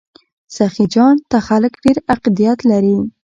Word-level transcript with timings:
سخي 0.55 0.83
جان 0.93 1.15
ته 1.29 1.37
خلک 1.47 1.73
ډیر 1.83 1.97
عقیدت 2.13 2.59
لري. 2.69 2.97